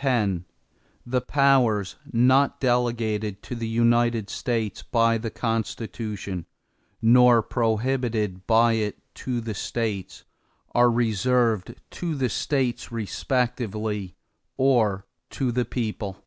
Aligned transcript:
X 0.00 0.44
The 1.04 1.20
powers 1.20 1.96
not 2.12 2.60
delegated 2.60 3.42
to 3.42 3.56
the 3.56 3.66
United 3.66 4.30
States 4.30 4.84
by 4.84 5.18
the 5.18 5.30
Constitution, 5.32 6.46
nor 7.02 7.42
prohibited 7.42 8.46
by 8.46 8.74
it 8.74 8.98
to 9.16 9.40
the 9.40 9.54
States, 9.54 10.22
are 10.76 10.88
reserved 10.88 11.74
to 11.90 12.14
the 12.14 12.28
States 12.28 12.92
respectively, 12.92 14.14
or 14.56 15.06
to 15.30 15.50
the 15.50 15.64
people. 15.64 16.24